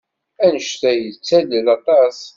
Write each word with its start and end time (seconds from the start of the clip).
Anect-a 0.45 0.91
yettalel 0.95 1.65
aṭas. 1.77 2.17